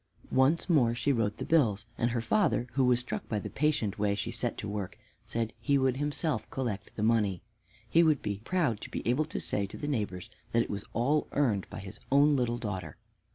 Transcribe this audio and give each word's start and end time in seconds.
Once 0.31 0.67
more 0.67 0.95
she 0.95 1.11
wrote 1.13 1.37
the 1.37 1.45
bills, 1.45 1.85
and 1.95 2.09
her 2.09 2.21
father, 2.21 2.65
who 2.73 2.83
was 2.85 2.99
struck 2.99 3.29
by 3.29 3.37
the 3.37 3.51
patient 3.51 3.99
way 3.99 4.15
she 4.15 4.31
set 4.31 4.57
to 4.57 4.67
work, 4.67 4.97
said 5.27 5.53
he 5.61 5.77
would 5.77 5.97
himself 5.97 6.49
collect 6.49 6.95
the 6.95 7.03
money. 7.03 7.43
He 7.87 8.01
would 8.01 8.23
be 8.23 8.41
proud 8.43 8.81
to 8.81 8.89
be 8.89 9.07
able 9.07 9.25
to 9.25 9.39
say 9.39 9.67
to 9.67 9.77
the 9.77 9.87
neighbors 9.87 10.31
that 10.53 10.63
it 10.63 10.71
was 10.71 10.85
all 10.93 11.27
earned 11.33 11.69
by 11.69 11.81
his 11.81 11.99
own 12.11 12.35
little 12.35 12.57
daughter. 12.57 12.97